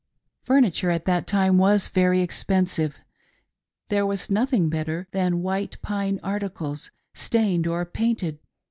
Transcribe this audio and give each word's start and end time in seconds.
Furniture 0.41 0.89
at 0.89 1.05
that 1.05 1.27
time 1.27 1.59
was 1.59 1.87
very 1.87 2.21
expensive; 2.23 2.97
there 3.89 4.03
was 4.03 4.31
nothing 4.31 4.67
better 4.67 5.07
than 5.11 5.43
white 5.43 5.79
pine 5.83 6.19
articles— 6.23 6.89
stained 7.13 7.67
or 7.67 7.85
painted. 7.85 8.39